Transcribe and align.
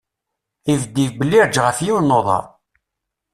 Ibedd 0.71 0.95
yibellireǧ 1.03 1.55
ɣef 1.65 1.77
yiwen 1.85 2.11
n 2.13 2.17
uḍar. 2.17 2.45